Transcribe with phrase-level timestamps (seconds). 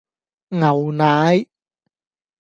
[0.49, 1.45] 牛奶